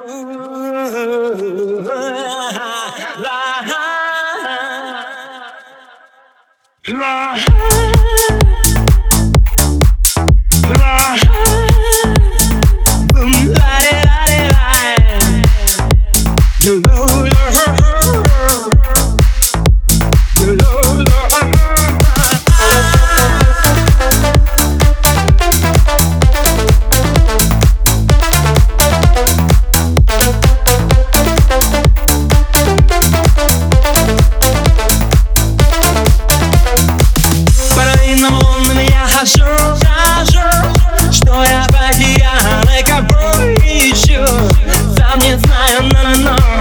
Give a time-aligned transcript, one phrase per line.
[0.00, 0.57] Ooh.
[16.64, 16.82] New
[45.68, 46.57] na na na na.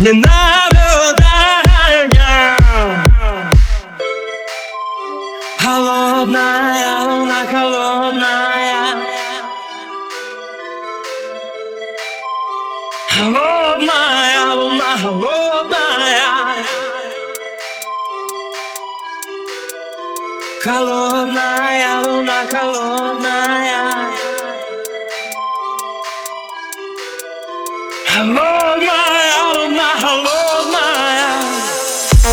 [0.00, 1.60] не наблюдая.
[5.58, 8.96] Холодная луна, холодная.
[13.10, 16.20] Холодная луна, холодная.
[20.64, 23.80] Холодная луна, холодная.
[28.06, 29.09] Холодная
[30.00, 31.42] холодная.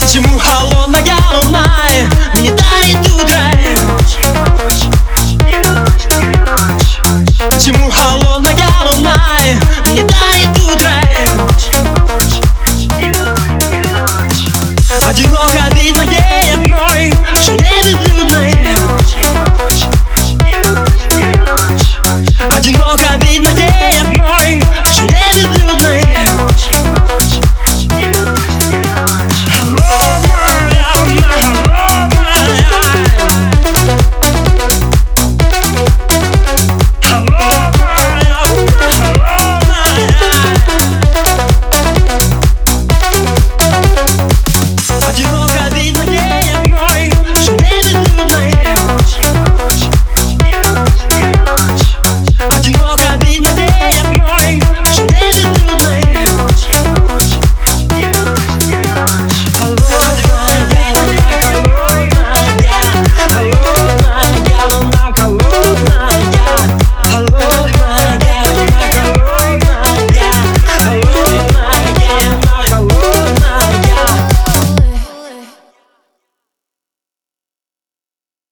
[0.00, 0.76] Почему холодная?
[1.42, 1.66] Луна
[2.38, 3.55] Мне дарит утро